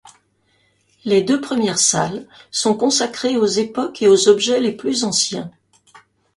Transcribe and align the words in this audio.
Les 1.05 1.21
deux 1.21 1.39
premières 1.41 1.77
salles 1.77 2.25
sont 2.49 2.73
consacrées 2.73 3.37
aux 3.37 3.45
époques 3.45 4.01
et 4.01 4.07
aux 4.07 4.29
objets 4.29 4.59
les 4.59 4.71
plus 4.71 5.03
anciens. 5.03 5.51